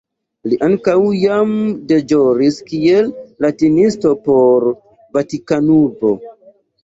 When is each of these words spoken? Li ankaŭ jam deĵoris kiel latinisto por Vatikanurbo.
Li 0.51 0.57
ankaŭ 0.67 0.93
jam 1.23 1.51
deĵoris 1.91 2.57
kiel 2.71 3.11
latinisto 3.45 4.13
por 4.29 4.67
Vatikanurbo. 5.19 6.15